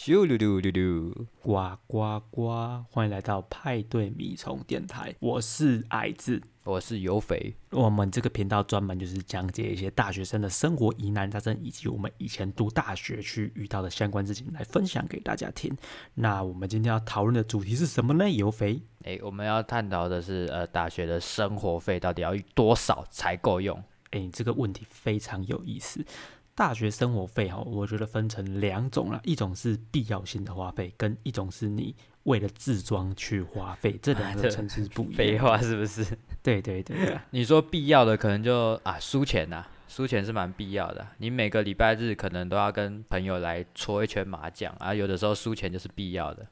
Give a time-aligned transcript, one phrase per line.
[0.00, 2.48] 咻噜噜噜噜，呱呱呱！
[2.90, 6.40] 欢迎来到派对米虫电台，我是矮子。
[6.64, 15.70] 我是有肥，我们这个频道专门就是讲解一些大学生的生活疑难杂症，以及我们以前读大学去遇到的相关事情来分享给大家听。
[16.14, 18.26] 那我们今天要讨论的主题是什么呢？
[18.30, 23.78] 有肥，哎，我们要探讨的是，呃，大学的生活费到底要多少才够用？
[24.12, 26.02] 哎，这个问题非常有意思。
[26.60, 35.14] 大学生活费哈，我觉得分成两种啦，一种是必要性的花费，跟一种是你为了自装去花费，这两个 层次不一样。
[35.14, 36.04] 废话是不是？
[36.44, 41.06] 对对对，你说必要的可能就啊输钱呐，输钱是蛮必要的。
[41.16, 46.46] 你每个礼拜日可能都要跟朋友来搓一圈麻将啊，有的时候输钱就是必要的。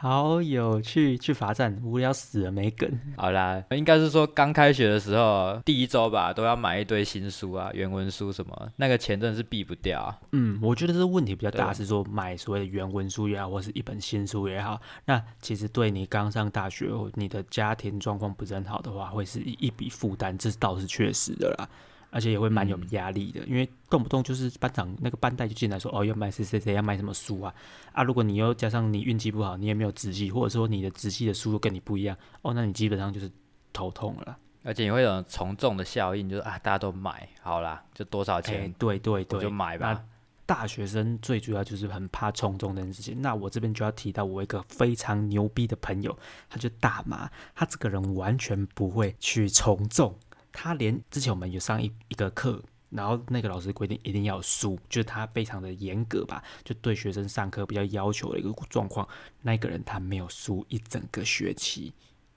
[0.00, 2.88] 好有趣，去罚站，无聊死了，没梗。
[3.16, 10.16] 好啦，应该是说刚开学的时候，第一周吧，都要买一堆新书啊，原文书什么，那个钱真的是避不掉。
[10.30, 21.68] 嗯，我觉得这个问题比较大，是说买所谓的原文书也好，或是一本新书也好，那其实对你刚上大学，你的家庭状况不是很好的话，会是一一笔负担，这倒是确实的啦。
[22.10, 27.54] 而且也会蛮有压力的，因为动不动就是班长那个班带就进来说，哦，要买谁谁谁要买什么书啊
[27.92, 28.02] 啊！
[28.02, 33.30] 如果你又加上你运气不好，你也没有仔细，或者说你的仔细的书又跟你不一样，哦，那你基本上就是
[33.72, 34.36] 头痛了。
[34.64, 38.72] 而且你会有从众的效应，就是啊，大家都买，好啦，就多少钱？
[38.78, 40.02] 对对对，就买吧。
[40.44, 43.20] 大学生最主要就是很怕从众这件事情。
[43.20, 50.18] 那我这边就要提到我一个非常牛逼的朋友，他就大麻，他这个人完全不会去从众。
[50.52, 59.06] 他连之前我们有上一一个课，然后那个老师规定一定要书，就是他非常的严格吧，就对学生上课比较要求的一个状况。
[59.42, 61.92] 那个人他没有书一整个学期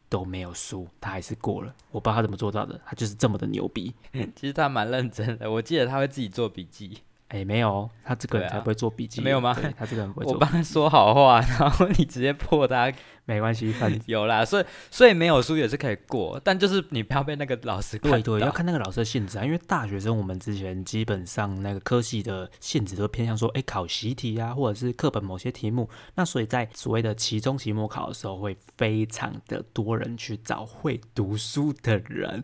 [0.09, 1.73] 都没有输，他还是过了。
[1.92, 3.94] 我不知道他怎么做到的，他就是这么的牛逼。
[4.36, 6.98] 其实他蛮认真的，我记得他会自己做笔记。
[7.32, 9.56] 哎，没有，他这个人才不会做笔记，没有吗？
[9.78, 10.34] 他这个人不会做。
[10.34, 12.92] 我帮他说好话， 然后你直接破他，
[13.23, 13.73] 没关系，
[14.06, 14.44] 有啦。
[14.44, 19.45] 所以，所以没有书也是可以过，但就是你不要被那个老师对对，要看那个老师的性质啊。
[19.45, 25.89] 因为大学生我们之前基本上那个科系的性质都偏向说，哎，考习题啊，或者是课本某些题目。
[26.16, 32.44] 那所以在所谓的期中、期末考的时候，会非常的多人去找会读书的人。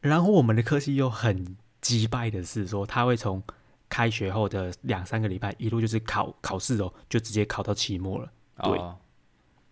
[0.00, 3.42] 然后我们的科系又很击败的是说，他会从
[3.88, 8.28] 开学后的两三个礼拜，一路就是考考试哦，就直接考到期末了。
[8.62, 8.80] 对，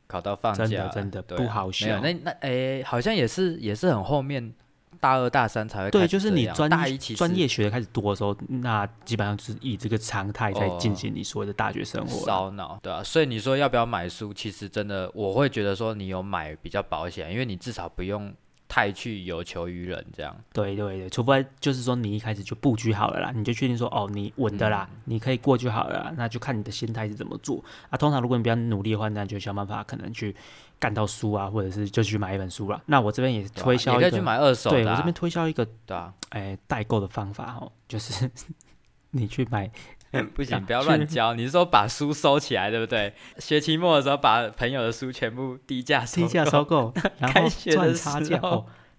[0.06, 1.98] 考到放假，真的真的不好笑。
[2.00, 4.52] 那那诶，好像也是也是很后面，
[5.00, 5.90] 大二大三才会。
[5.90, 12.26] 对，就是你专大一专业学的开始多的时候，那基本上就是以这个常态在进行你所谓的大学生活。
[12.26, 13.02] 烧脑，对啊。
[13.02, 14.32] 所以你说要不要买书？
[14.32, 18.32] 其实真的，我会觉得说你有买比较保险，因为你至少不用。
[18.74, 27.98] 太去有求于人，这样对对对，除非就是说你一开始就布局好了啦，你就确定说哦，你稳的啦，你可以过就好了，那就看你的心态是怎么做啊。
[27.98, 30.34] 通常如果你比较努力的话，那就想办法可能去
[30.78, 32.82] 干到书啊，或者是就去买一本书了。
[32.86, 34.70] 那我这边也推销，可以去买二手。
[34.70, 38.30] 对我这边推销一个对啊，哎，代购的方法哦，就是
[39.12, 39.70] 你去买。
[40.34, 41.34] 不行，不要乱交。
[41.34, 43.12] 你是说把书收起来，对不对？
[43.38, 48.40] 学期末的时候把朋友的书全部低价低价收购， 然后赚差价。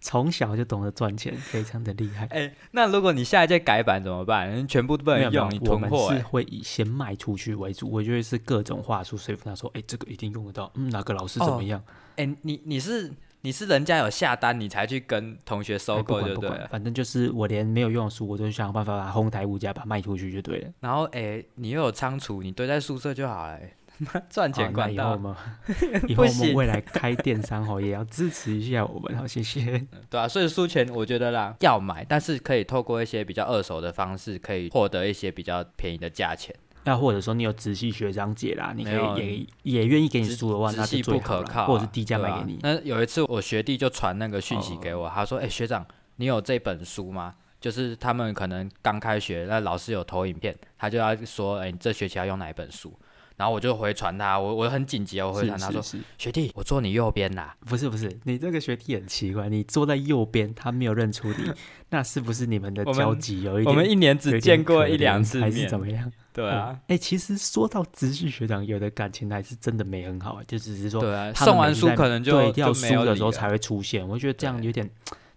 [0.05, 2.25] 从小就懂得赚钱，非常的厉害。
[2.25, 4.67] 哎，那如果你下一届改版怎么办？
[4.67, 5.97] 全部都不能用，你囤货。
[5.97, 10.69] 我们是会以先卖出去为主，我觉得是各种话术说服他说，哎，这个一定用得到。
[10.75, 11.81] 嗯，哪个老师怎么样？
[12.17, 13.13] 哎，你你是。
[13.45, 16.65] 你是人家有下单，你才去跟同学收购，对不对？
[16.69, 20.69] 反正就是我连没有用的书，我都想办法把哄抬物价，把它卖出去就对了。
[20.79, 23.59] 然后，哎，你又有仓储，你堆在宿舍就好了，
[24.31, 25.03] 赚钱管道。
[25.03, 25.35] 以后我们，
[26.07, 29.85] 以后我们未来开电商哦，也要支持一下我们，好谢谢。
[30.09, 36.55] 对啊，所以书钱我觉得啦，要买，但是可以透过一些比较二手的方式，可以获得一些比较便宜的价钱。
[36.85, 42.59] 那或者说你有直系学长姐啦，你可以也也愿意给你书的话，那是不可靠，或者是低价卖给你。
[42.61, 45.85] 那有一次我学弟就传那个讯息给我，他说：“哎，学长，
[46.17, 47.33] 你有这本书吗？
[47.61, 52.93] 就是他们可能刚开学，那老师有投影片，他就要说：哎，你这学期要用哪一本书？
[53.37, 55.81] 然后我就回传他，我我很紧急，我回传他说：
[56.17, 57.55] 学弟，我坐你右边啦。
[57.61, 61.51] 不是不是，你这个学弟很奇怪，你坐在右边，他没有认出你，
[61.89, 63.73] 那是不是你们的交集有一点？
[63.73, 74.05] 我们一年只见过一两次，还是怎么样？”对啊，哎，其实说到直系学长，有的感情还是真的没很好，就只是说，对啊，送完书可能就要书的时候才会出现。
[74.07, 74.89] 我觉得这样有点，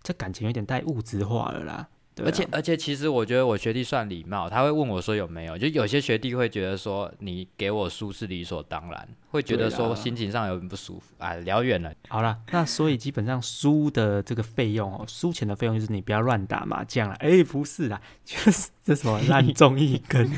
[0.02, 1.86] 这感情有点太物质化了啦。
[2.24, 5.58] 而且而且，其实我觉得我学弟算礼貌，他会问我说有没有。
[5.58, 11.14] 就有些学弟会觉得说你给我书是理所当然，会觉得说心情上有点不舒服。
[11.18, 11.92] 啊，聊远了。
[12.08, 17.14] 好了，那所以基本上书的这个费用哦，输钱的费用就是你不要乱打麻将了。
[17.16, 20.26] 哎，不是啦，就是这什么烂中一根。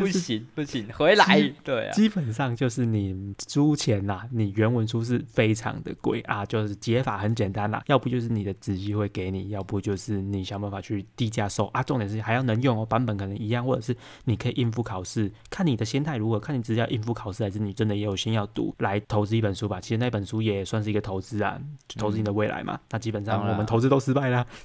[0.00, 19.80] 不行不行，回来，对啊，基本上就是你租钱呐，你原文书是非常的贵啊，就是解法很简单啦，要不就是你的子机会给你，要不就是你想办法去低价收啊，重点是还要能用哦，版本可能一样，或者是你可以应付考试，看你的心态如何，看你只是要应付考试，还是你真的也有心要读来投资一本书吧。
[19.80, 21.60] 其实那本书也算是一个投资啊，
[21.98, 22.80] 投资你的未来嘛。
[22.90, 24.46] 那基本上我们投资都失败啦。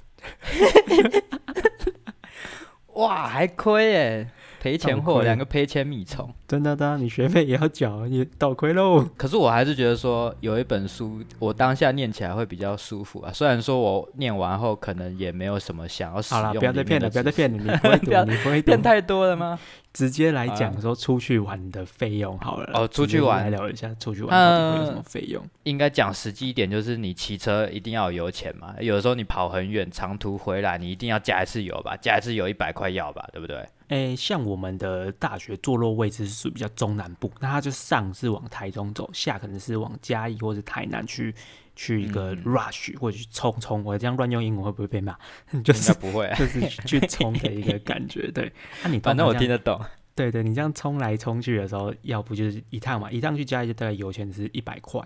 [2.94, 4.30] 哇，还亏耶！
[4.66, 9.08] 赔钱货，两个赔钱米虫，真的的，你学费也要缴，你倒亏喽。
[9.16, 13.30] 可是我还是觉得说，有一本书，我当下念起来会比较舒服啊。
[13.32, 16.44] 虽然说我念完后可能也没有什么想要使用。
[16.44, 19.56] 好了，不要再骗了，不要再骗了，你不会读， 你不会骗太多了吗？
[19.92, 22.70] 直接来讲说出去玩的费用好了。
[22.74, 25.40] 哦，出去玩来聊一下，出去玩到底会有什么费用？
[25.62, 28.74] 应该讲实际一点，就是你骑车一定要有油钱嘛。
[28.80, 31.96] 有的时候你跑很远，长途回来，你一定要加一次油吧？
[31.96, 33.28] 加一次油一百块要吧？
[33.32, 33.64] 对不对？
[33.88, 41.34] 诶，像我们的大学坐落位置是属于比较中南部，那它就上是往台中走，下可能是往嘉义或者台南去。
[41.78, 45.14] 去一个 rush 或者去冲冲，我这样乱用英文会不会被骂？
[45.62, 48.30] 就是不会，就是去 冲的一个感觉。
[48.30, 48.50] 对，
[48.82, 49.78] 那你反正我听得懂。
[50.14, 54.98] 对对，你这样冲来冲去的时候，要不就是一趟嘛，一趟去加一就大概油钱是一百块。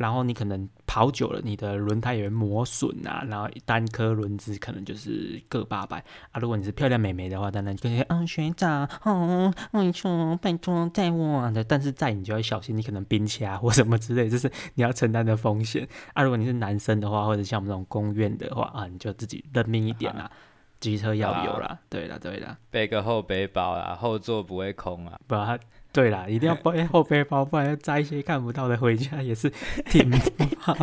[0.00, 6.02] 然后你可能跑久了，你的轮胎也会磨损啊，然后单颗轮子可能就是各八百
[6.32, 6.40] 啊。
[6.40, 16.22] 如果你是漂亮美眉的话，当然就可以嗯学长，嗯，拜托拜托载我的，但是载你就要小心，你可能冰起啊或什么之类，就是你要承担的风险 啊。
[16.22, 20.30] 如果你是男生的话，或者像我们这种公院的话啊，你就自己认命一点啦，
[20.80, 25.60] 机车要有啦，对啦对啦，背个后背包啦，后座不会空啊，不然。
[25.92, 29.50] 对啦，一定要背 后背包，不然要摘一些看不到的回家也是
[29.86, 30.18] 挺麻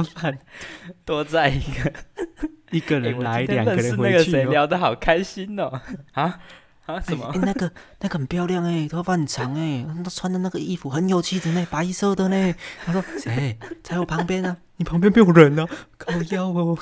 [0.03, 0.37] 烦。
[1.05, 1.93] 多摘一个，
[2.71, 4.11] 一个人来，两个人回去。
[4.11, 5.81] 那个谁聊得好开心哦！
[6.11, 6.39] 啊
[6.87, 7.31] 啊什么？
[7.41, 7.71] 那个
[8.01, 12.55] 那个很漂亮哎，头发很长哎，他穿的那个衣服很有气质呢，白色的呢。
[12.85, 14.57] 他说谁在我旁边啊？
[14.77, 15.65] 你旁边没有人呢，
[15.97, 16.77] 靠腰哦。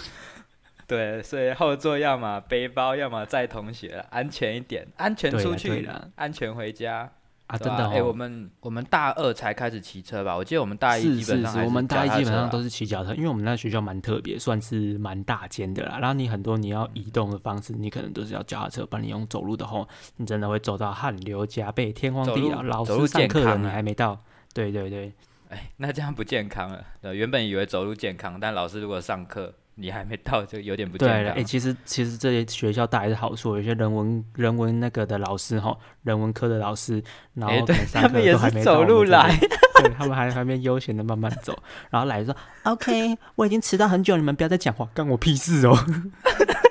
[0.88, 7.12] 对，所以后座要么背包，要么载同学，安全一点，安全出去，安全回家。
[7.48, 7.88] 啊，真的！
[7.90, 10.36] 哎，我们我们大二才开始骑车吧？
[10.36, 16.00] 我记得我们大一基本上我们大一基本上都是骑脚车，因为我们那学校蛮特别，算是蛮大间的啦。
[16.00, 19.86] 然后你很多你要移动的方式，你可能都是要脚踏车，不然你用走路的话，
[20.18, 22.64] 你真的会走到汗流浃背、天荒地老。
[22.64, 24.20] 老师上课了，你还没到。
[24.54, 25.14] 对对对，
[25.50, 27.14] 哎，那这样不健康了。
[27.14, 29.54] 原本以为走路健康，但老师如果上课。
[29.78, 31.34] 你还没到，就有点不对了。
[31.34, 39.38] 哎，其实其实这些学校带来的好处，有些人文人文那个的老师哈，人文科的老师，然后他们也是走路来，
[39.82, 41.58] 对他们还还没悠闲的慢慢走，
[41.92, 42.34] 然后来说
[42.64, 45.78] ，OK，我已经迟到很久，你们不要再讲话，干我屁事哦，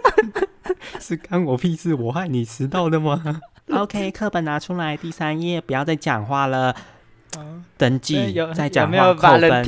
[0.99, 6.75] 是干我屁事，我害你迟到的吗？OK，课本拿出来，第三页，不要再讲话了，
[7.77, 9.62] 登记，再讲话扣分，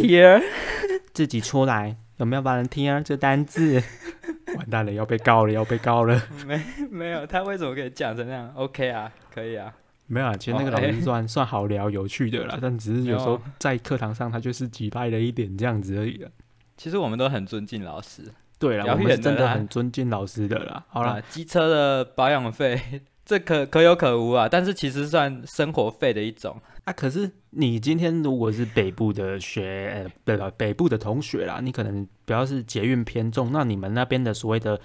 [1.13, 1.97] 自己出来。
[2.19, 3.01] 有没有把人听啊？
[3.01, 3.83] 这单字，
[4.57, 6.21] 完蛋了，要被告了，要被告了。
[6.47, 6.61] 没
[6.91, 9.73] 没有，他为什么可以讲成那样？OK 啊，可以啊。
[10.07, 16.31] 没有啊，其实那个老师算算好聊、有趣的啦，但只是有时候在课堂上他就是击败了一点这样子而已了。
[16.77, 18.23] 其实我们都很尊敬老师。
[18.59, 20.85] 对了，我们真的很尊敬老师的啦。
[20.89, 22.81] 好了，机车的保养费。
[23.27, 26.93] 这可可有可无啊，但是其实算生活费的一种啊。
[26.93, 34.81] 可是你今天如果是北部的学，呃，对了，北部的同学啦，你可能主要是捷运偏重，那你们那边的所谓的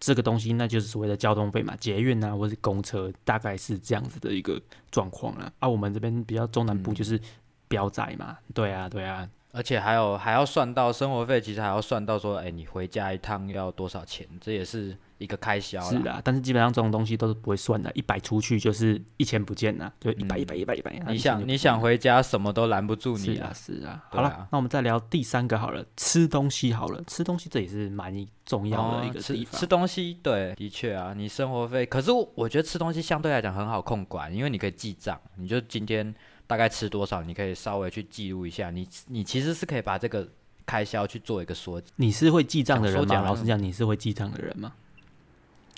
[0.00, 4.58] 这个东西，那就是所谓的交通费嘛，捷运啊，或是公车，大概是这样子的一个
[4.90, 5.52] 状况了。
[5.58, 7.20] 啊，我们这边比较中南部就是
[7.68, 9.28] 标仔嘛，对啊，对啊。
[9.54, 14.26] 而且还有还要算到生活费，其实还要算到说，哎，你回家一趟要多少钱？
[14.40, 15.80] 这也是一个开销。
[15.82, 20.92] 是的，但是基本上这种东西都是不会算的，一百出去就是一千不见了，就一百一百一百一百。
[21.08, 23.52] 你想你想回家，什么都拦不住你啊！
[23.54, 28.12] 是啊，好了，那我们再聊第三个好了，吃东西好了，吃东西这也是蛮
[28.44, 29.60] 重要的一个地方。
[29.60, 36.14] 吃东西，对，的确啊，你生活费，可是我觉得吃东西相对来讲很好控管，因为你可以记账，你就今天。
[36.44, 37.22] 大概吃多少？
[37.22, 38.70] 你可以稍微去记录一下。
[38.70, 40.28] 你你其实是可以把这个
[40.66, 41.80] 开销去做一个缩。
[41.96, 43.22] 你是会记账的人吗？
[43.22, 44.70] 老实讲，你是会记账的人吗？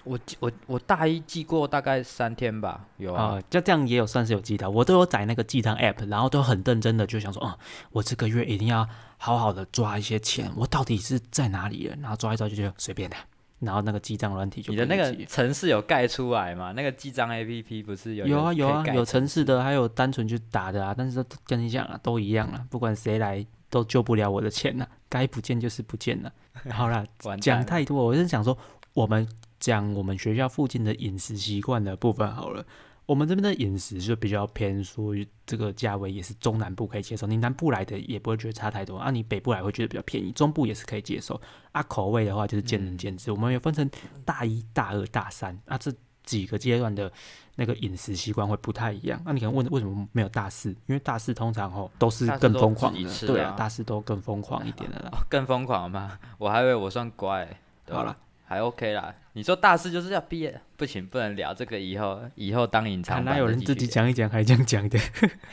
[0.04, 4.70] 我我我大一记过大概三天吧，有啊，就这样也有算是有记的。
[4.70, 7.58] 我都有载那个记账 app，然后都很认真的就想说，哦，
[7.90, 11.96] 我这个月一定要好好的抓一些钱，我到底是在哪里了？
[12.00, 13.16] 然后抓一抓就觉得随便的。
[13.60, 16.72] 然后那个记账软体就你的那个城市有盖出来吗？
[16.72, 20.94] 那个记账 A P P 不是有有啊有啊有城市的，还有单纯去打的啊。
[20.94, 26.30] 但是跟你讲啊，都一样啊，不管谁来都救不了我的钱啊，该不见就是不见了。
[26.70, 27.06] 好 了，
[27.40, 28.58] 讲太多，我是想说，
[28.92, 29.26] 我们
[29.64, 32.62] 讲我们学校附近的饮食习惯的部分好了。
[33.06, 35.14] 我们这边的饮食就比较偏说
[35.46, 41.40] 这个价位也是中南部可以接受，你南部来的也不会觉得差太多啊，你北部来会觉得比较便宜，中部也是可以接受
[41.72, 41.82] 啊。
[41.84, 43.90] 口味的话就是见仁见智，我们有分成
[44.26, 45.90] 大一、大二、大三啊，这
[46.24, 47.10] 几个阶段的
[47.56, 49.18] 那个饮食习惯会不太一样。
[49.24, 50.68] 那你可能问为什么没有大四？
[50.86, 55.10] 因为大四通常吼都是更疯狂的，对啊，大四都更疯狂一点的啦。
[55.30, 56.18] 更疯狂吗？
[56.36, 57.48] 我还以为我算乖。
[57.88, 58.14] 好了。
[58.46, 61.78] 还 OK 啦，你说大四就是要毕业，不行，不能聊这个。
[61.78, 64.98] 以后以后当隐藏，哪有人自己讲一讲还这样讲的？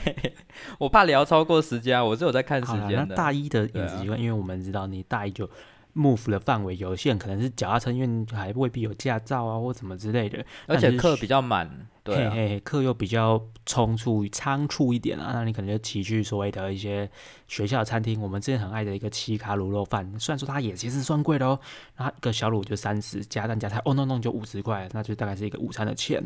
[0.77, 3.05] 我怕聊超过时间，我是有在看时间的。
[3.07, 5.49] 那大一的饮食习惯，因为我们知道你大一就。
[5.95, 10.45] Move 的范围有限，可能是脚踏车，因为还未必有驾照啊，或什么之类的。
[10.67, 17.09] 而且课比较满，对，嘿嘿，课又比较匆促仓促一点啊，那你可能就骑去所谓的一些
[17.47, 18.21] 学校餐厅。
[18.21, 21.59] 我们之前很爱的一个七卡卤肉饭，虽然说它也其实算贵的哦，
[21.97, 26.23] 那一个小卤就三十，加蛋加菜，哦弄弄就五十块，那就大概是一个午餐的钱。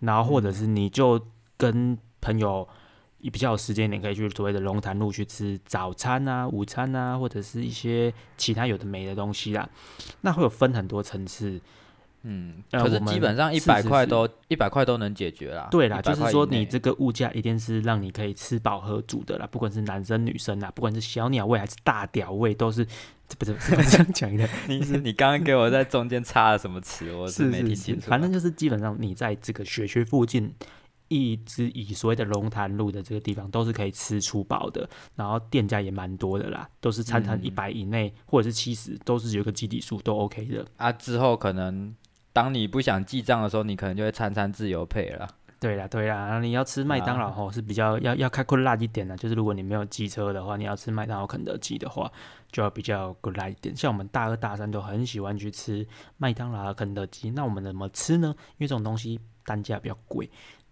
[0.00, 1.20] 然后或者是你就
[1.56, 2.68] 跟朋友。
[3.20, 9.68] 也比较有时间点，可以去所谓的龙潭路去吃早餐啊、午餐啊，或者是一些其他有的没的东西啦。
[10.20, 11.60] 那会有分很多层次，
[12.22, 15.66] 嗯，可是基本上一百块都一百块都能解决啦。
[15.68, 22.86] 对啦，就是说你这个物价一定是让你可以吃饱喝足的啦，不管是男生女生啦，不管是小鸟胃还是大屌胃，都是
[23.36, 24.48] 不是 不是这样讲的。
[24.68, 27.12] 你是你刚刚给我在中间插了什么词？
[27.12, 28.08] 我是没听清楚。
[28.08, 30.54] 反正就是基本上你在这个学区附近。
[31.08, 40.64] 一直以所谓的龙潭路的这个地方都是可以吃出饱的，然后店家也蛮多的啦，都是餐餐一百以内或者是七十，都是有个基底数都 OK 的。
[40.76, 41.94] 啊，之后可能
[42.32, 45.28] 当你不想记账的时候，你可能就会餐餐自由配了。
[45.60, 52.08] 对啦，对啦，你要吃麦当劳吼是比较要要开阔辣一点的，就是如果你没有机车的话，你要吃麦当劳、肯德基的话，
[52.52, 53.74] 就要比较过辣一点。
[53.74, 55.84] 像我们大二大三都很喜欢去吃
[56.16, 58.32] 麦当劳、肯德基，那我们怎么吃呢？
[58.52, 60.30] 因为这种东西单价比较贵。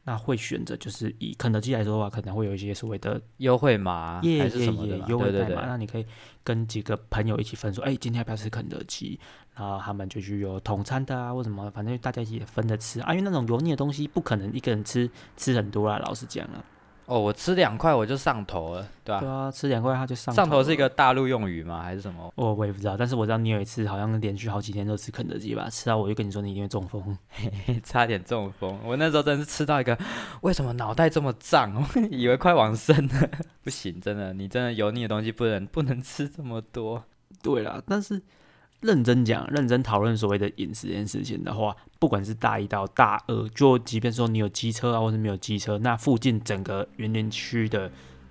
[0.09, 5.67] 那会选择就是以肯德基来说的话，可能会有一些所谓的优惠码还是什么的优惠代码。
[5.67, 6.07] 那你可以
[6.45, 9.19] 跟几个朋友一起分说，哎，今天要不要吃肯德基？
[9.57, 13.13] 然后他们就去有同餐的啊，或什么，反正大家一起分着吃啊。
[13.15, 16.65] 因为那种油腻的东西不可能一个人吃吃很多啦，老实讲啊。
[17.07, 19.21] 哦，我吃两块我就上头了，对吧？
[19.21, 21.81] 对啊，吃两块它就上上头是一个大陆用语吗？
[21.83, 22.33] 还是什么？
[22.35, 27.17] 我我也不知道，但是我知道你有一次好像连续好几天都吃肯德基吧，吃到我就跟你说你一定会中风，
[27.85, 28.79] 差点中风。
[28.85, 29.97] 我那时候真是吃到一个，
[30.43, 31.73] 为什么脑袋这么胀？
[32.11, 33.31] 以为快往生了，
[33.63, 37.05] 不行，真的，你真的油腻的东西不能不能吃这么多。
[37.43, 38.21] 对啦，但是。
[38.81, 47.91] 认真讲，认真讨论所谓的饮食这件事情的话，不管是大一到大二，就即便说你有机车啊，或是没有机车，那附近整个园林区的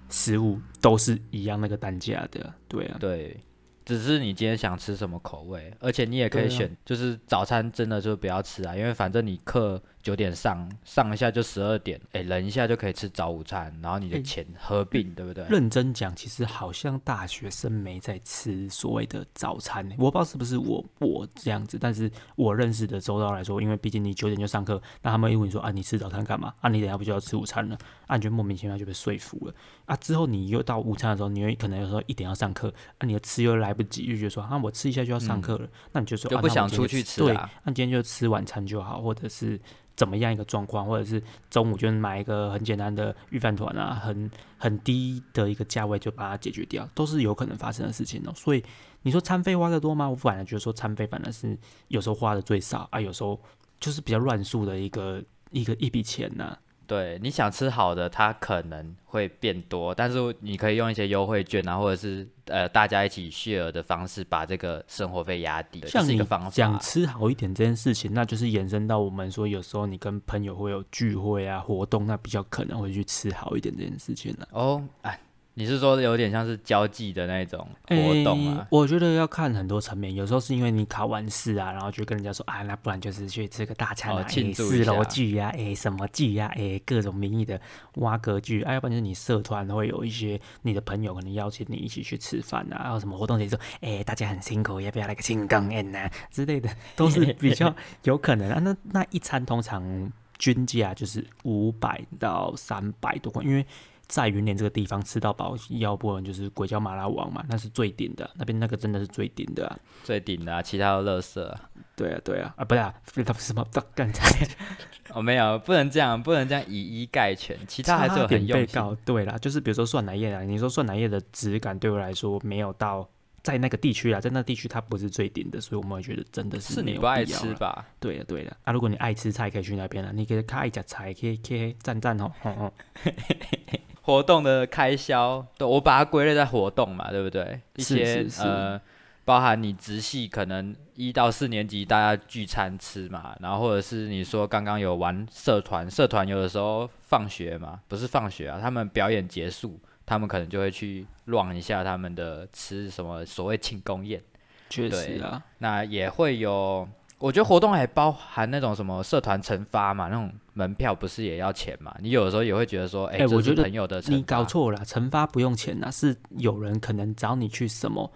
[0.10, 3.38] 食物都是一样那个单价的，对啊，对。
[3.84, 15.44] 只是你今天想吃什么口味，而且你也可以选，就是早餐真的就不要吃啊，因为反正你课九点上上一下就十二点，哎，忍一下就可以吃早午餐，然后你的钱合并，对不对？
[15.46, 26.54] 认真讲，其实好像大学生没在吃所谓的早餐，我不知道是不是我我这样子，但是我认识的周遭来说，因为毕竟你九点就上课，那他们又问你说啊，你吃早餐干嘛？
[26.62, 27.76] 啊，你等下不就要吃午餐了？
[28.06, 29.54] 啊，你就莫名其妙就被说服了。
[29.88, 37.34] 啊，之后你又到午餐的时候，你又可能有时候一点要上课，啊，你的吃又来不及，就觉得说啊，我吃一下就要上课了，那你就说就不想出去吃对，
[37.64, 39.60] 那今天就吃晚餐就好，或者是
[39.96, 48.34] 怎么样一个状况，或者是中午就买一个很简单的预饭团啊，很很低的一个价位就把它解决掉，都是有可能发生的事情哦。
[48.36, 48.64] 所以
[49.04, 50.10] 你说餐费花的多吗？
[50.10, 53.40] 我反而觉得说餐费反而是有时候花的最少啊，有时候
[53.80, 56.58] 就是比较乱数的一个一个一笔钱呢。
[56.88, 66.50] 对，你想吃好的，它可能会变多，但是你可以用一些优惠券啊，或者是呃大家一起 share 的方式，把这个生活费压低，像一个方法。
[66.50, 74.48] 想吃好一点这件事情，那就是延伸到我们说，有时候你跟朋友会有聚会啊活动，那比较可能会去吃好一点这件事情了。
[74.52, 75.20] 哦，哎。
[75.58, 77.96] 你是说有点像是交际的那种活
[78.26, 78.68] 动啊？
[78.70, 87.60] 我觉得要看很多层面，有时候是因为你考完试啊，然后就跟人家说啊，那不然就是去吃个大餐啊，庆祝四楼剧呀，哎什么剧呀，哎各种名义的
[87.96, 98.60] 挖格剧，哎要不然就是你社团会有一些你的朋友可能邀请你一起去吃饭啊，还有什么活动，就说哎大家很辛苦，要不要来个庆功宴呐之类的， 都是比较有可能啊。
[98.60, 103.66] 那那一餐通常均价就是五百到三百多块，因为。
[104.08, 111.56] 在云林这个地方吃到饱，要不然就是鬼椒麻辣王嘛，那是最顶的，那边那个真的是最顶的，最顶的，其他的垃圾。
[111.96, 112.94] 对啊，对啊，啊，不是啊，
[113.38, 114.48] 什么干菜？
[115.14, 118.98] 哦，没有，不能这样，不能这样以一概全，其他还是有很用心。
[119.06, 123.10] 对啦，就是比如说蒜奶叶啊，你说蒜奶叶的质感对我来说没有到
[123.42, 127.24] 在那个地区啊，在那地区它不是最顶的，所以我们会觉得真的是你不爱？
[127.24, 127.86] 吃吧？
[127.98, 130.12] 对的对的啊，如果你爱吃菜，可以去那边了。
[130.12, 132.30] 你可以看一家菜，可以可以赞赞哦。
[134.06, 137.60] 活动的开销，对我把它归类在活动嘛，对不对？
[137.76, 138.80] 一些呃，
[139.24, 154.22] 包含你直系可能一到四年级大家聚餐吃嘛，然后或者是你说刚刚有玩社团，社团有的时候放学嘛，不是放学啊，他们表演结束，他们可能就会去乱一下他们的吃什么所谓庆功宴，
[154.70, 156.88] 确对实啊，那也会有。
[157.18, 161.96] 我觉得活动还包含那种什么社团惩罚嘛，那种门票不是也要钱嘛？
[162.00, 168.12] 你有的时候也会觉得说，哎、这是哎我觉得朋友的你搞罚错了啦，惩罚不用钱啊，是有人可能找你去什么，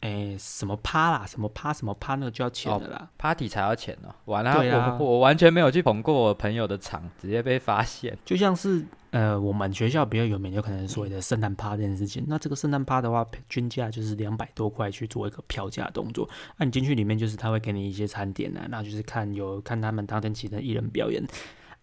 [0.00, 3.10] 诶、什么趴啦，什么趴什么趴，那个就要钱的啦。
[3.18, 8.16] party 才要钱哦、完了，啊我我完全没有去捧过我朋友的场，直接被发现。
[8.24, 12.24] 就像是呃，我们学校比较有名，有可能所谓的圣诞趴这件事情。
[12.26, 16.26] 那这个圣诞趴的话，均价就是两百多块去做一个票价动作。
[16.56, 21.22] 那、你进去里面就是他会给你一些餐点啊，那就是看有看他们当天请的艺人表演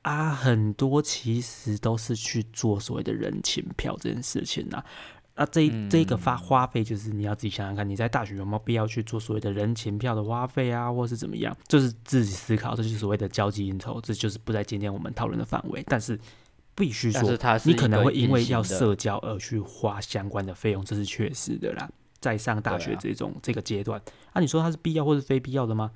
[0.01, 4.83] 啊，很多其实都是去做所谓的人情票这件事情啊。
[5.37, 15.83] 那这这一个发花费，就是你要自己想想看，你在大学有没有必要去做所谓的人情票的花费啊，或是怎么样，就是自己思考，这就是所谓的交际应酬，这就是不在今天我们讨论的范围。
[15.87, 16.19] 但是
[16.73, 17.21] 必须说
[17.65, 21.87] 你可能会因为要社交而去花相关的费用，这是确实的啦。
[22.19, 24.01] 在上大学这种、这个阶段，
[24.33, 25.91] 啊，你说它是必要或是非必要的吗？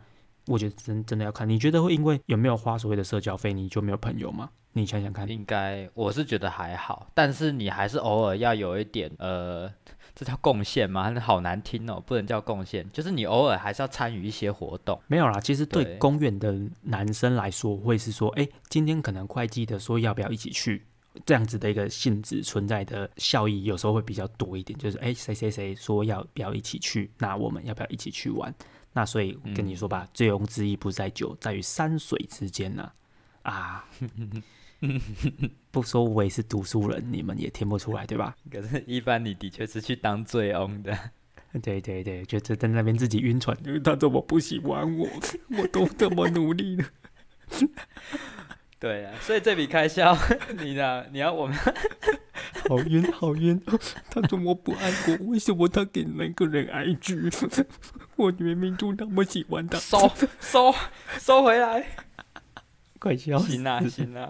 [0.47, 4.49] 我觉得真真的要看，你觉得会因为有没有花所谓的社交费，你就没有朋友吗？
[4.73, 9.69] 你想想看，应该我是觉得还好，但是你还是偶尔要有一点呃，
[10.15, 11.13] 这叫贡献吗？
[11.19, 14.97] 好难听哦，不能叫贡献，就是你偶尔还是要参与一些活动。
[15.07, 20.85] 没有啦，其实对对公园的男生来说，会是说，哎、今天可能会计的说要不要一起去，
[21.25, 24.79] 这样子的一个性质存在的效益，有时候会比较多一点。
[24.79, 28.55] 就是，哎、谁谁谁说要不要一起去，那我们要不要一起去玩？
[28.93, 32.91] 那所以跟你说吧，醉翁之意不在酒，在于山水之间呐、
[33.43, 33.85] 啊。
[35.69, 38.35] 不说我也是读书人，你们也听不出来对吧？
[38.51, 40.97] 可是，一般你的确是去当醉翁的。
[41.61, 45.07] 对对对，就在那边自己晕船，他怎么不喜欢我？
[45.57, 46.85] 我都这么努力了。
[48.81, 50.17] 对啊，所以这笔开销，
[50.57, 51.05] 你呢？
[51.11, 51.55] 你要我们
[52.67, 53.61] 好晕，好晕！
[54.09, 55.27] 他怎么不爱我？
[55.27, 57.65] 为什么他给那个人 IG？
[58.15, 60.73] 我明明就那么喜欢他，收收
[61.19, 61.85] 收回来。
[62.97, 63.51] 快笑死！
[63.51, 64.29] 行啊，行啊。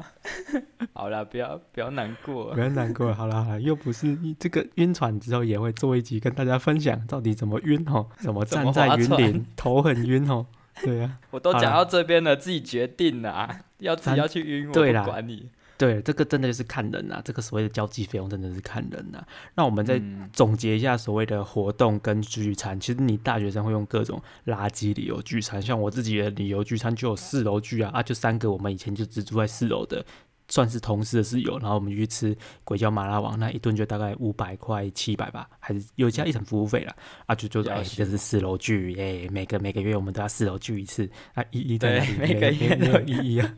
[0.92, 2.60] 好了，不要不要难过不。
[2.60, 10.46] 要难过，好了好了，又不是你这个晕船之后也会做一集跟大家分享到底怎么晕哦，怎么怎么站在云顶头很晕哦，
[10.84, 13.62] 对啊，我都讲到这边了，自己决定啦。
[13.82, 15.50] 要自己要去晕，我对啦不管你。
[15.78, 19.28] 对，这个真的就是看人啊，这个所谓的交际费用真的是看人啊。
[19.56, 30.06] 那我们再嗯总结一下所谓的活动跟聚餐，其实你大学生会用各种垃圾理由聚餐，像我自己的理由聚餐就有四楼聚啊，啊就三个我们以前就只住在四楼的，
[30.52, 32.36] 算是同事的室友，然后我们去吃
[32.66, 36.94] 鬼叫麻辣王，那一顿就大概五百块七百吧，还是有加一层服务费了，
[37.26, 42.16] 啊就就哎、了解这是四楼聚，哎、每个每个月我们都要四楼聚一次，啊意义在哪里？
[42.18, 43.56] 对每个月没有都意义啊。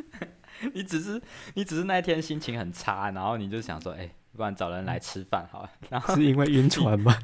[0.72, 1.20] 你只是
[1.54, 5.70] 你只是那一天心情很差，然后你就想说，哎、不然找人来吃饭好了。
[5.90, 7.14] 然后是因为晕船吗？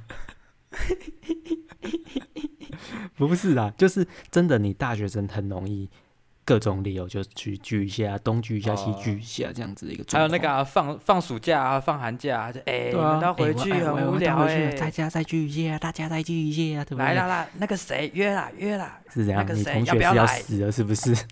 [3.17, 5.89] 不是啦，就是真的，你大学生很容易
[6.49, 10.19] 各种理由就去聚一下，东聚一下，西哦聚一下，这样子的一个还。
[10.19, 17.05] 有那个啊、放放暑假啊，放寒假啊，就哎、对啊，你们都要回哎去，很无聊我要回去哎、了大家再聚一下，大家再聚一下，对不对？
[17.05, 21.15] 来啦啦，那个谁约啦约啦，是这样，那个谁你同学是要要不要死了是不是？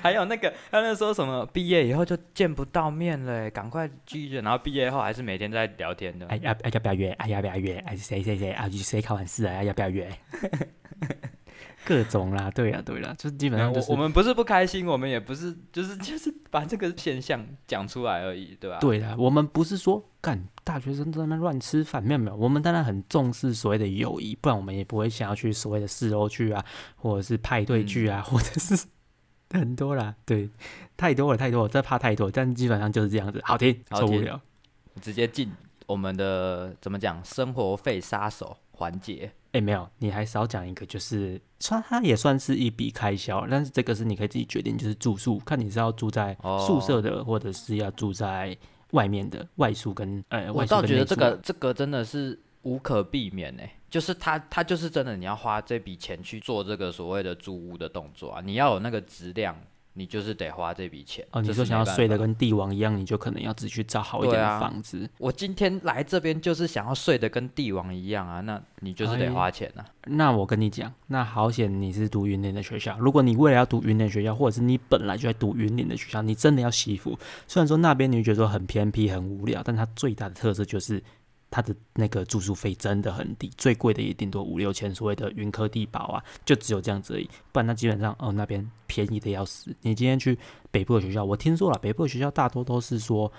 [0.00, 6.26] 还有那个他那说什么毕业以后就见不到面了欸，赶快聚一聚，然后毕业后还是每天在聊天的。
[6.28, 7.10] 哎要哎要不要约？
[7.18, 7.76] 哎要不要约？
[7.86, 8.66] 哎谁谁谁啊？
[8.70, 9.62] 谁考完试啊？
[9.62, 10.08] 要不要约？
[11.86, 18.78] 各种啦，对啦对啦，就是基本上就是我我们不是不开心，我们也不是 就是就是把这个现象讲出来而已，对吧？
[18.80, 26.64] 对啦，我们不是说干大学生在那乱吃饭，没有没有，我们当然很重视所谓的友谊，不然我们也不会想要去所谓的四楼剧啊，
[26.96, 28.84] 或者是派对剧啊，或者是
[29.50, 30.50] 很多啦，对，
[30.96, 34.40] 太多了太多了，这怕太多，但基本上就是这样子，好听，好听受不了。
[35.00, 35.52] 直接进
[35.86, 39.30] 我们的怎么讲生活费杀手环节。
[39.56, 48.54] 哎，没有，你还少讲一个，就是算它也算是一笔开销，但是这个是你可以自己决定，就是住宿，看你是要住在哦宿舍的，或者是要住在
[48.90, 59.56] 外面的外宿跟呃我倒觉得这个这个真的是无可避免呢、就是他他就是真的你要花这笔钱去做这个所谓的租屋的动作啊，你要有那个质量，
[59.98, 61.26] 你就是得花这笔钱。
[61.30, 65.08] 哦，你说想要睡得跟帝王一样，你就可能要自己去找好一点的房子。
[65.18, 69.84] 我今天来这边就是想要睡得跟帝王一样啊，那你就是哎得花钱啊。
[70.08, 72.96] 那我跟你讲，那好险你是读云林的学校。
[73.00, 77.18] 如果你未来要读云林学校，或者是你本来就在读云林的学校，你真的要惜福。
[77.48, 81.02] 虽然说那边你会觉得说很偏僻、很无聊，但它最大的特色就是
[81.50, 87.28] 它的那个住宿费真的很低，最贵的也顶多五六千，所谓的云科地堡啊，就只有这样子而已。
[87.52, 89.74] 不然那基本上哦那边便宜的要死。
[89.82, 90.38] 你今天去
[90.70, 93.32] 北部的学校，我听说了，北部的学校大多都是说。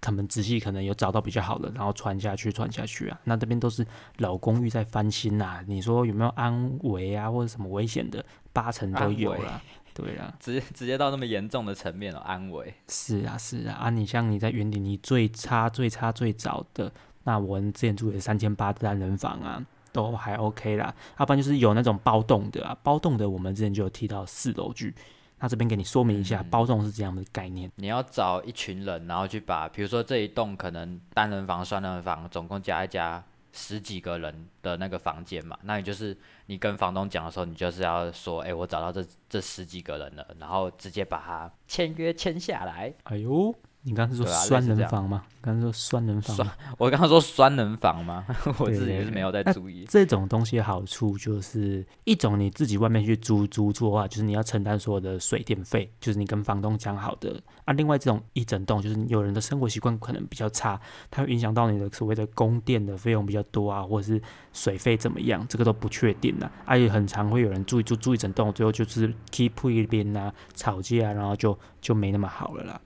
[0.00, 3.18] 他们仔细可能有找到比较好的，然后传下去，传下去啊。
[3.24, 3.86] 那这边都是
[4.18, 8.22] 老公寓在翻新呐、你说有没有安危啊，或者什么危险的？
[8.52, 9.62] 八成都有安危啦。
[9.94, 12.74] 对啊，直接直接到那么严重的层面了、安危。
[12.86, 13.76] 是啊，是啊。
[13.80, 16.92] 啊，你像你在云顶，你最差、最差、最早的，
[17.24, 20.94] 那我们之前住的三千八单人房啊，都还 OK 啦。
[21.18, 24.94] 要不然就是有那种包栋的啊，包栋的我们之前就有提到四楼剧。
[25.40, 27.70] 那这边给你说明一下，嗯包栋是这样的概念。
[27.76, 42.94] 你要找一群人，然后去把，比如说这一栋可能单人房、双人房，总共加一加十几个人的那个房间嘛，那你就是你跟房东讲的时候，你就是要说，哎、我找到这这十几个人了，然后直接把它签约签下来。
[43.02, 43.54] 哎呦，
[43.86, 45.22] 你刚刚是说对啊类双似这样人房吗？
[45.42, 46.34] 刚才说双人房。
[46.78, 48.24] 我刚刚说双人房吗？
[48.58, 49.84] 我自己是没有在注意。
[49.86, 57.74] 这种东西的好处就是一种你自己外面去租租住的话，就是你要承担所有的水电费，就是你跟房东讲好的啊。
[57.74, 64.18] 另外这种一整栋，就是有人的生活习惯可能比较差，它会影响到你的所谓的供电的费用比较多啊，或者是
[64.54, 66.50] 水费怎么样，这个都不确定的。
[66.64, 72.80] 啊，也很常会有人住一住住一整栋，最后就是 keep 一边啊吵架，啊然后就就没那么好了啦。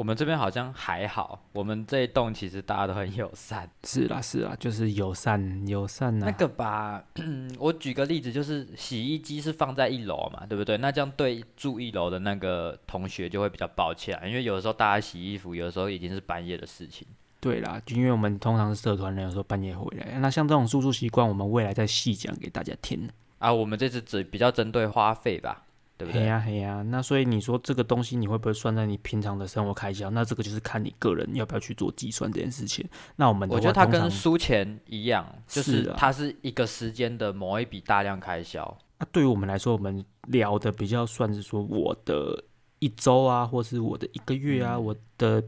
[0.00, 3.68] 我们这边好像还好，我们这一栋其实大家都很友善。
[3.84, 7.04] 是啦是啦，就是友善友善呐、那个吧，
[7.60, 10.78] 我举个例子，就是洗衣机是放在一楼嘛，对不对？
[10.78, 17.06] 那这样对住一楼的那个同学就会比较抱歉啊，因为有的时候大家洗衣服，有的时候已经是半夜的事情。
[17.38, 20.18] 对啦，就因为我们通常是社团人，有时候半夜回来。
[20.18, 23.06] 那像这种住宿习惯，我们未来再细讲给大家听。
[23.38, 25.64] 啊，我们这次只比较针对花费吧，
[26.00, 26.22] 对不对？
[26.22, 30.08] 嘿呀嘿呀，那所以你说这个东西你会不会算在你平常的生活开销？
[30.08, 32.88] 那这个就是看你个人要不要去做计算这件事情。
[33.16, 38.78] 那我们我觉得它跟输钱一样，就是它是一个时间的某一笔大量开销。
[38.98, 42.42] 那对于我们来说，我们聊的比较算是说我的
[42.78, 45.44] 一周啊，或是我的一个月啊，嗯我的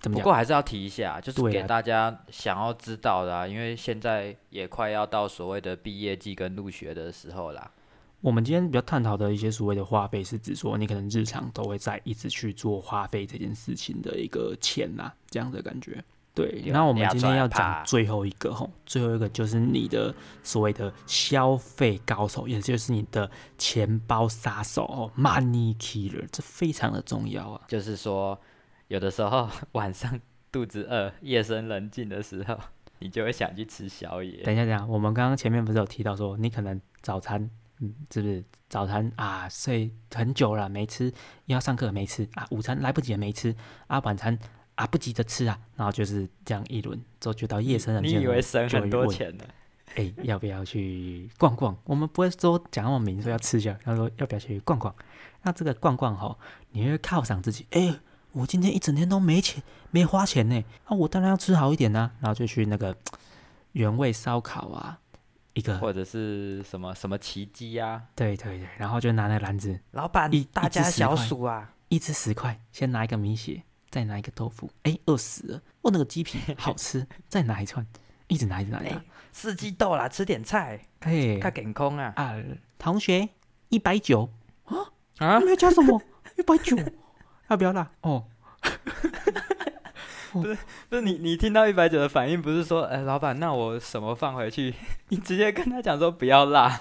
[0.00, 0.18] 怎么？
[0.18, 7.68] 不过还是要提一下，就是给大家想要知道的、啊，因为现在也快要到所谓的毕业季跟入学的时候啦。
[8.20, 16.02] 我们今天比较探讨的一些所谓的花费，是指说你可能日常都会在一直去做花费这件事情的一个钱啦，这样的感觉。
[16.34, 23.28] 对，那我们今天要讲最后一个吼，最后一个就是你的所谓的消费高手，也就是你的
[23.58, 27.60] 钱包杀手哦，money killer，这非常的重要啊。
[27.66, 28.38] 就是说，
[28.88, 30.20] 有的时候 晚上
[30.52, 32.56] 肚子饿、夜深人静的时候，
[33.00, 34.42] 你就会想去吃宵夜。
[34.44, 41.06] 等一下，等一下，我们刚刚前面不是有提到说，你可能早餐，嗯，是不是早餐啊睡很久了没吃，
[41.46, 43.54] 又要上课没吃啊，午餐来不及了没吃
[43.86, 44.38] 啊，晚餐
[44.74, 49.44] 啊不急着吃啊，然后就是这样一轮，之后就到夜深人静了，你以为省很多问钱呢？
[49.96, 51.76] 哎、要不要去逛逛？
[51.84, 54.94] 我们不会说讲那么明，说要吃下，他说要不要去逛逛？
[55.42, 56.38] 那这个逛逛哈，
[56.70, 57.66] 你会犒赏自己。
[57.70, 57.98] 哎、
[58.30, 62.96] 我今天一整天都没钱，没花钱呢，啊，我当然要吃好一点呐、然后就去那个
[63.72, 65.00] 原味烧烤啊，
[65.60, 68.02] 一个或者是什么什么奇迹啊？
[68.16, 71.72] 对对对，然后就拿那篮子，老板一大家小鼠啊！
[71.88, 77.86] 一只十块，先拿一个米血，再拿一个豆腐，哎、饿死了，哦，那个鸡皮 好吃，再拿一串，
[78.28, 82.12] 一直拿一直拿，一直拿哎四季豆啦，吃点菜，哎、看健康啊！
[82.16, 82.34] 啊，
[82.78, 83.28] 同学
[83.68, 84.28] 一百九。
[85.18, 86.00] 啊没有加什么，
[86.38, 86.74] 一百九，
[87.48, 87.90] 要不要啦？
[88.00, 88.24] 哦，
[90.32, 90.56] 不是
[90.88, 94.74] 不是你，你听到一百九的反应，不是说，哎、老板，那我什么放回去？
[95.08, 96.78] 你直接跟他讲说不要辣。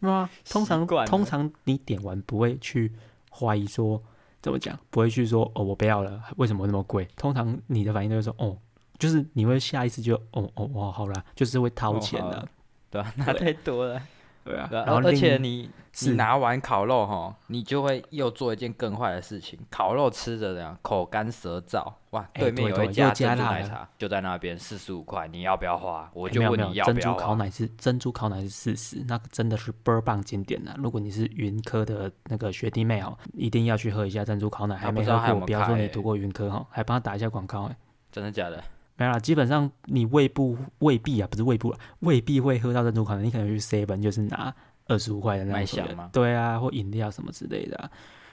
[0.00, 2.92] 啊，通常通常你点完不会去
[3.30, 4.02] 怀疑说
[4.40, 7.06] 怎么讲，不会去说哦我不要了，为什么那么贵？
[7.16, 8.58] 通常你的反应都是说哦，
[8.98, 12.48] 就是你会下意识就哦哦哦好啦，就是会掏钱的
[12.90, 14.02] 对啊，拿太多了。
[14.44, 19.58] 对啊，然后而且你是你拿完烤肉哈，你就会又做一件更坏的事情。
[19.70, 26.10] 烤肉吃着这样口干舌燥，哇，哎对面有一家珍珠奶茶，就在那边四十五块，你要不要花？
[26.12, 27.20] 我就问你要不要花。
[27.20, 30.74] 烤奶是珍珠烤奶是四十，那个真的是倍儿棒经典的。
[30.78, 37.76] 如果你是云科的那个学弟妹哦，一定要去喝一下珍珠烤奶，还没喝过，不知道还有没有不要说你读过云科哈，还帮他打一下广告哎。
[38.10, 38.62] 真的假的？
[39.02, 43.24] 没有啦，基本上你未不未必啊，不是未不啊，未必会喝到珍珠可能。
[43.24, 44.54] 你可能去 seven 就是拿
[44.86, 47.90] 二十五块的那种所谓的麦香吗对啊，或饮料什么之类的、啊。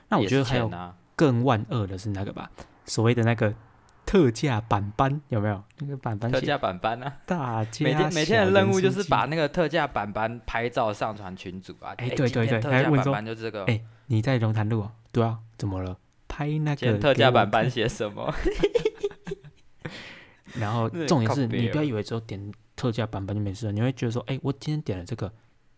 [0.09, 0.71] 那我觉得还有
[1.15, 2.51] 更万恶的是那个吧，
[2.85, 3.53] 所谓的那个
[4.05, 5.63] 特价版班有没有？
[5.79, 11.93] 那个版班特价版班啊，大家每天每天的任务就是把那个特价版班拍照上传群组啊。
[11.97, 13.63] 哎对对对特价版班就这个。
[13.65, 14.91] 哎你在龙潭路啊？
[15.11, 15.97] 对啊，怎么了？
[16.27, 18.33] 拍那个特价版给我看班写什么？
[20.55, 25.31] 然后重点是你不要以为只有点特价版本就没事了，你会觉得说，哎、我今天点了这个，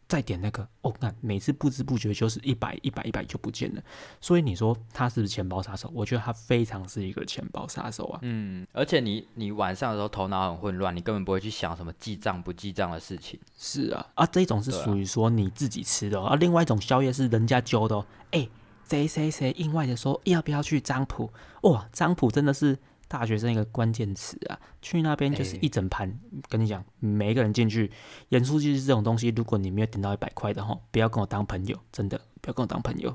[0.08, 3.82] 再点那个，哦，那每次不知不觉就是一百、一百、一百就不见了。
[4.20, 5.90] 所以你说他是不是钱包杀手？
[5.94, 8.20] 我觉得他非常是一个钱包杀手啊。
[8.22, 13.40] 嗯，而且你你晚上的时候头脑很混乱，你根本不会去想什么记账不记账的事情。
[13.58, 18.06] 是啊，啊，这种是属于说你自己吃的、哦，啊，另外一种宵夜是人家揪的哦。
[18.32, 18.48] 哎、
[18.88, 21.32] 谁谁谁意外的说要不要去张浦？
[21.62, 22.78] 哇，张浦真的是
[23.12, 24.58] 大学生一个关键词啊！
[24.82, 27.92] 去那边就是哎一整盘，跟你讲，每一个人进去，
[28.30, 33.14] 演出就是这种东西，如果你没有点到一百块的哈，不要跟我当朋友，真的不要跟我当朋友。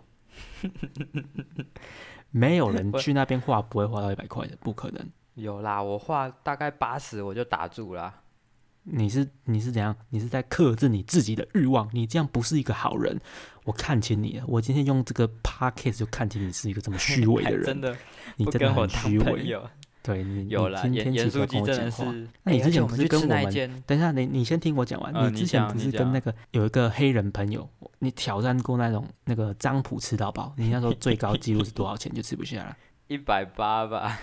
[2.30, 5.08] 没有人 去那边画不会花到一百块的，不可能。
[5.32, 8.22] 有啦，我画大概八十我就打住啦。
[8.88, 9.96] 你是你是怎样？
[10.10, 13.18] 你是在克制你自己的欲望，你这样不是一个好人。
[13.64, 17.96] 我看清你了，我今天用这个 podcast 就看清你是一个这么虚伪的人， 真的
[18.36, 19.58] 你真的很虚伪。
[20.06, 21.90] 对你有啦，你今盐盐天奇怪跟酥鸡真的。
[21.90, 22.28] 是。
[22.44, 23.82] 那你之前不是跟我们？
[23.84, 25.12] 等一下，你你先听我讲完。
[25.12, 30.52] 呃你你之前不是跟那个有一个黑人朋友，你挑战过那种那个张普吃到饱？
[30.56, 32.76] 你那时候最高纪录是多少钱就吃不下了？
[33.08, 34.20] 一百八吧。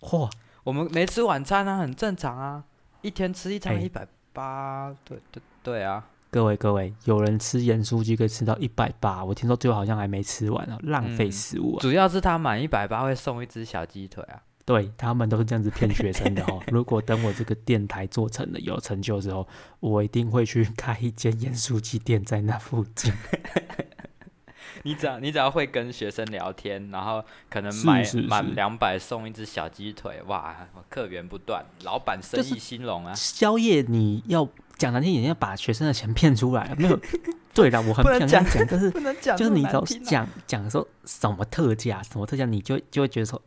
[0.00, 0.30] 嚯！
[0.64, 2.64] 我们没吃晚餐啊，很正常啊，
[3.02, 4.94] 一天吃一餐哎一百八。
[5.04, 11.80] 对对对啊，各位各位，有人吃盐酥鸡可以吃到一百八，我听说最后好像还没吃完啊，浪费嗯食物啊！
[11.80, 14.42] 主要是他满一百八会送一只小鸡腿啊。
[14.66, 16.60] 对他们都是这样子骗学生的哦。
[16.70, 19.46] 如果等我这个电台做成了有成就之后，
[19.80, 23.12] 我一定会去开一间盐酥鸡店在那附近。
[24.82, 30.54] 你只要你只要会跟学生聊天，然后可能买满两百送一只小鸡腿，哇，
[30.90, 33.14] 客源不断，老板生意兴隆啊！
[33.14, 37.00] 宵夜你要讲难听一点，要把学生的钱骗出来，没有？
[37.54, 43.40] 对啦，我很想讲，但是不能讲就是你只要这么难听啊讲讲说什么特价，什么特价，你就就会觉得说，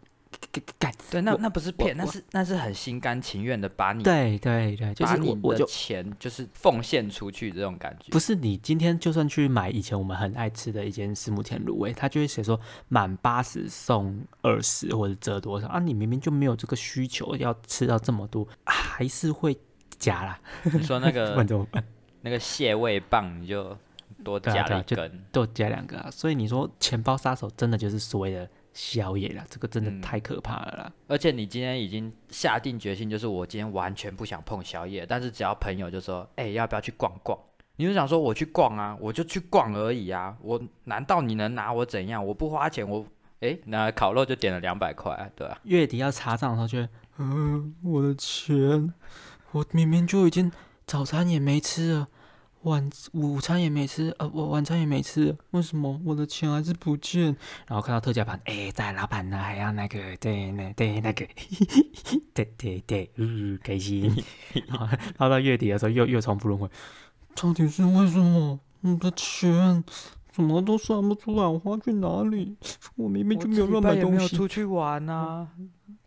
[1.11, 8.11] 对，那那不是骗，那是那是很心甘情愿的把你对对对，就把你的是我我就钱就是奉献出去这种感觉。
[8.11, 19.57] 不是你今天就算去买以前我们很爱吃的一间石木田卤味，他就会写说满八十送二十或者折多少啊，你明明就没有这个需求要吃到这么多，啊还是会
[19.97, 21.83] 加啦，你说那个 怎么办？
[22.21, 23.77] 那个蟹味棒，你就
[24.23, 25.23] 多加对啊对啊就了一根。
[25.31, 28.49] 都加两个啊，所以你说钱包杀手真的就是所谓的
[28.81, 30.93] 宵夜啦，这个真的嗯太可怕了啦。
[31.07, 37.37] 而且你今天已经下定决心，就是我今天完全不想碰宵夜，但是只要朋友就说，哎、要不要去逛逛？
[37.75, 42.25] 你就想说我去逛啊，我就去逛而已啊，我难道你能拿我怎样？
[42.25, 43.05] 我不花钱，我
[43.41, 48.93] 哎、那烤肉就点了两百块，对啊，月底要查账的时候就会，嗯、我的钱，
[49.51, 50.49] 我明明就已经
[50.87, 52.07] 早餐也没吃了，
[52.63, 57.25] 晚午餐也没吃，呃，我晚餐也没吃，为什么我的钱还是不见？
[57.67, 61.25] 然后看到特价盘，哎、在老板呢，还要那个，对，那对那个，
[62.33, 64.13] 对对对，嗯，开心。
[64.67, 64.77] 然
[65.17, 66.69] 后到月底的时候又又重复轮回，
[67.35, 68.59] 到底是为什么？
[68.81, 69.83] 我的钱
[70.31, 72.55] 怎么都算不出来，我花去哪里？
[72.95, 74.35] 我明明就没有乱买东西。
[74.35, 75.47] 出去玩呐、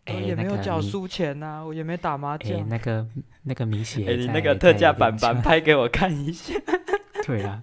[0.05, 2.67] 哎、也没有缴输钱呐、我也没打麻哎、将。
[2.67, 3.07] 那个
[3.43, 6.53] 那个米血哎、在，你那个特价在版版 拍给我看一下。
[7.25, 7.61] 对啊，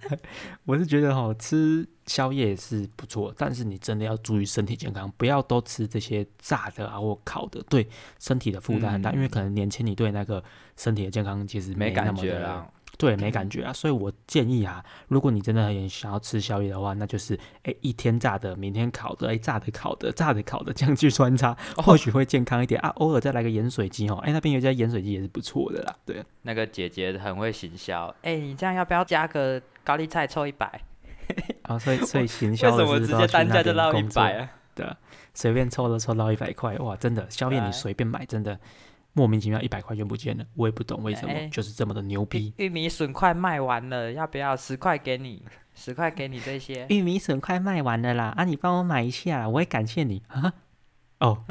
[0.65, 9.11] 我是觉得哈，吃宵夜是不错，但是你真的要注意身体健康，不要都吃这些炸的啊或烤的，对身体的负担很大。
[9.11, 10.43] 嗯因为可能年轻你对那个
[10.77, 12.67] 身体的健康其实没感那么的觉啦，
[13.01, 13.73] 对，没感觉啊。
[13.73, 22.89] 所以我建议啊，如果你真的很想要吃宵夜的话，那就是哎一天炸的，明天烤的，哎炸的烤的，炸的烤的这样去穿插，哦或许会健康一点啊。
[22.97, 26.23] 偶尔再来个盐水鸡哦，哎那边有一家盐水鸡也是不错的啦，对。
[26.43, 28.13] 那个姐姐很会行销。
[28.21, 30.81] 哎、你这样要不要加个高丽菜凑一百？
[31.63, 34.49] 啊， 所以所以行销的什么直接单价就到一百啊？
[34.73, 34.97] 对啊，
[35.33, 38.59] 随便凑都凑到一百块，哇，真的宵夜你随便买，真的
[39.13, 42.53] 莫名其妙一百块就不见了，我也不懂为什么，哎就是这么的牛逼。
[42.57, 45.43] 玉米笋快卖完了，要不要十块给你？
[45.73, 46.85] 十块给你这些。
[46.89, 50.53] 玉米笋快卖完了啦，啊，你帮我买一下，我会感谢你啊。
[51.19, 51.43] 哦，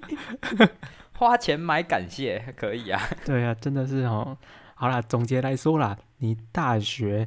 [1.16, 3.00] 花钱买感谢可以啊。
[3.24, 4.36] 对啊，真的是哦。
[4.74, 7.26] 好啦，总结来说啦，你大学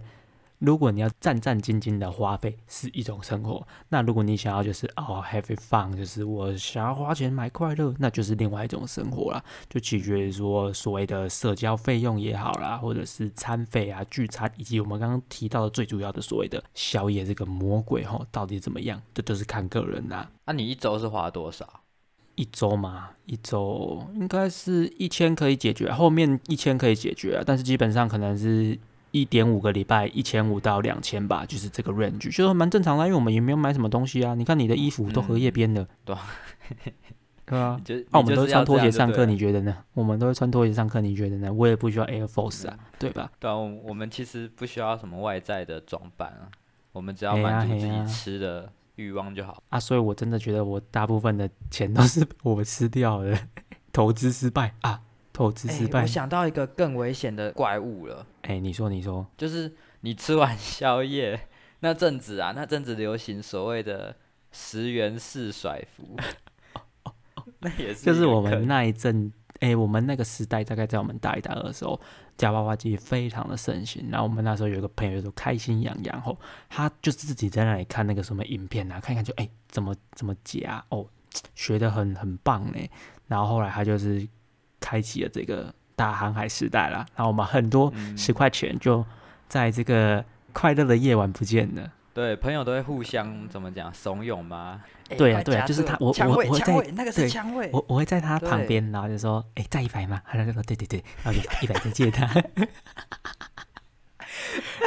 [0.62, 9.43] 如果你要战战兢兢的花费是一种生活，那如果你想要就是哦 have fun，就是我想要花钱买快乐，那就是另外一种生活啦。
[9.67, 19.02] 就取决于说所谓的社交费用也好啦，或者是餐费啊、聚餐，以及我们刚刚提到的最主要的所谓的宵夜这个魔鬼吼，到底怎么样？
[19.15, 20.30] 这都是看个人啦。
[20.45, 21.67] 那你一周是花多少？
[22.36, 28.80] 一周嘛，一周应该是一千可以解决，后面一千可以解决啊，但是基本上可能是
[29.12, 34.34] 一点五个礼拜，一千五到两千吧，就是这个 range，就是蛮正常的，因为我们也没有买什么东西啊。
[34.36, 36.15] 你看你的衣服都荷叶边的，对
[37.45, 39.78] 对啊， 就啊我们都穿拖鞋上课，你你觉得呢？
[39.93, 41.52] 我们都会穿拖鞋上课，你觉得呢？
[41.52, 43.30] 我也不需要 Air Force 啊，对吧？
[43.39, 46.47] 对啊，我我们其实不需要什么外在的装扮啊，
[46.93, 49.62] 我们只要满足自己吃的欲望就好。
[49.69, 53.38] 啊，所以我真的觉得我大部分的钱都是我吃掉的，
[53.91, 55.02] 投资失败啊，
[55.41, 56.08] 投资失败哎我。
[56.08, 61.47] 想到一个更危险的怪物了，哎、你说，你说， 就是你吃完宵夜
[61.80, 64.15] 那阵子啊，那阵子流行所谓的
[64.51, 66.15] 十元式甩服，
[67.60, 71.99] 那也是就是我们那一阵，哎、我们那个时代，大概在我们大一、大二的时候，
[72.38, 74.10] 夹娃娃机非常的盛行。
[74.12, 76.38] 然后我们那时候有一个朋友，就说开心洋洋吼，
[76.69, 81.08] 他就是自己在那里看那个什么影片啊，看一看就哎、怎么怎么夹哦，
[81.56, 82.77] 学的很很棒呢。
[83.27, 84.27] 然后后来他就是
[84.81, 87.05] 开启了这个大航海时代了。
[87.15, 89.05] 然后我们很多嗯十块钱就
[89.47, 91.89] 在这个快乐的夜晚不见了。
[92.13, 94.83] 对朋友都会互相怎么讲怂恿吗？
[95.07, 102.25] 哎对啊对啊就是他我我我在那个是对枪位，我我会在他旁边，然后就说：“哎、再一百吗？”他就说：“对对对。”然后就一百再借他，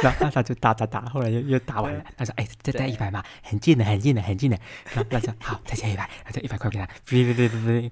[0.03, 2.03] 然后他就打打打，后来又又打完了。
[2.15, 4.57] 他说：“哎、再再对一百嘛，很近的，很近的，很近的。”
[4.93, 7.91] 然后他说：“好，再加一百，再一百块给他。”对对对对对，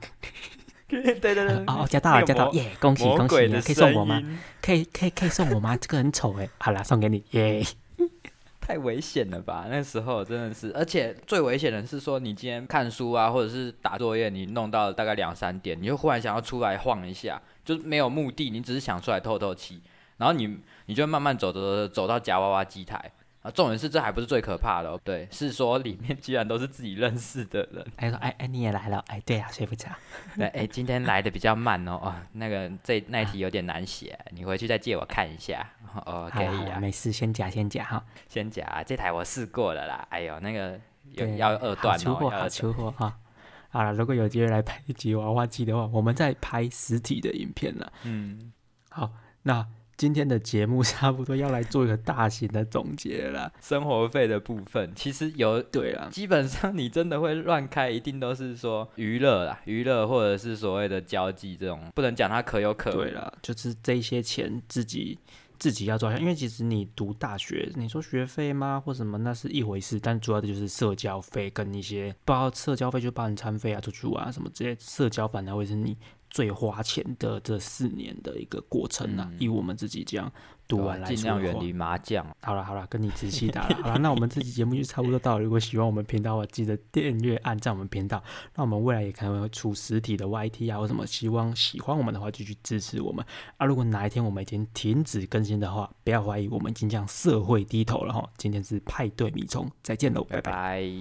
[1.20, 2.72] 对对对，哦，加到了，加到，耶！
[2.80, 3.36] 恭喜恭喜！
[3.62, 4.22] 可以送我吗？
[4.62, 5.76] 可以可以可以送我吗？
[5.78, 6.48] 这个很丑哎。
[6.60, 7.64] 好啦，送给你，耶！
[8.62, 9.66] 太危险了吧？
[9.70, 19.82] 那时候真的是，而且最危险的是说，你今天看书啊，或者是打作业，你弄到大概两三点，你就忽然想要出来晃一下，就是没有目的，你只是想出来透透气，
[20.18, 23.12] 然后你你就慢慢走走走走到夹娃娃机台。
[23.44, 27.86] 啊，重点是这还不是最可怕的、哦，对，是说里面居然都是自己认识的人。
[27.98, 29.04] 他说：“哎哎，你也来了？
[29.08, 29.90] 哎，对呀、睡不着。
[30.38, 35.70] 对，哎、今天来的比较慢哦，哦，那个这那一题有点难写，你回去再借我看一下。
[36.06, 38.04] 哦，可以啊，没事，先夹先夹哈。
[38.30, 40.08] 先夹、这台我试过了啦。
[40.10, 40.80] 哎呦，那个
[41.12, 42.48] 有，要二段出货，好。
[42.48, 43.20] 出货哈。
[43.70, 47.92] 好了，如果有机会来拍一集娃娃机的话，我们再拍实体的影片了。
[48.04, 48.54] 嗯，
[48.90, 53.52] 好，那今天的节目差不多要来做一个大型的总结了啦。
[53.62, 62.96] 生活费的部分其实有，对了，基本上你真的会乱开，一定都是说娱乐啦，娱乐或者是所谓的交际这种，不能讲它可有可无。
[62.96, 65.18] 对了，就是这些钱自己
[65.60, 75.96] 自己要抓下，因为其实你读大学，你说学费吗或什么那是一回事，但主要的就是社交费跟一些包括社交费就包含餐费啊、出去玩啊什么这些社交，反而会是你
[76.34, 79.30] 最花钱的这四年的一个过程啊。
[79.32, 80.32] 嗯以我们自己这样
[80.68, 82.26] 读完来尽说尽量远离麻将。
[82.42, 83.76] 好了好了，跟你仔细打了。
[83.84, 85.44] 好了，那我们这期节目就差不多到了。
[85.44, 88.24] 如果喜欢我们频道的话，记得订阅、按赞我们频道。
[88.56, 93.24] 那我们未来也可能会出实体的 YT 啊，或什么，希望喜欢我们的话就去支持我们
[93.58, 93.66] 啊。
[93.66, 98.28] 如果哪一天我们已经停止更新的话，不要怀疑我们已经向社会低头了哈。
[98.38, 100.94] 今天是派对米虫，再见喽，拜拜拜拜。